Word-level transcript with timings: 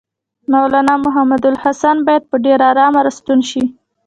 مولنا 0.51 0.93
محمودالحسن 1.05 1.97
باید 2.07 2.23
په 2.31 2.35
ډېره 2.45 2.63
آرامه 2.71 2.99
راستون 3.05 3.39
شي. 3.49 3.63